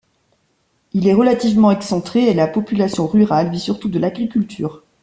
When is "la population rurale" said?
2.33-3.51